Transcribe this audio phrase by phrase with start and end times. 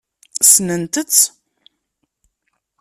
[0.41, 1.19] Ssnent-tt?